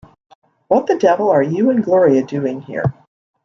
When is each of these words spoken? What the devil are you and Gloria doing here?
What 0.67 0.87
the 0.87 0.97
devil 0.97 1.29
are 1.29 1.43
you 1.43 1.69
and 1.69 1.83
Gloria 1.83 2.23
doing 2.25 2.61
here? 2.63 2.91